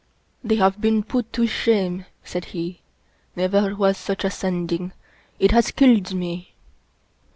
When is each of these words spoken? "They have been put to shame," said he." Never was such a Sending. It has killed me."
"They 0.43 0.55
have 0.55 0.81
been 0.81 1.03
put 1.03 1.31
to 1.33 1.45
shame," 1.45 2.05
said 2.23 2.45
he." 2.45 2.79
Never 3.35 3.75
was 3.75 3.99
such 3.99 4.23
a 4.23 4.31
Sending. 4.31 4.93
It 5.37 5.51
has 5.51 5.69
killed 5.69 6.15
me." 6.15 6.55